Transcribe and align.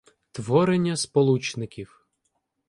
Творення 0.31 0.97
сполучників 0.97 2.07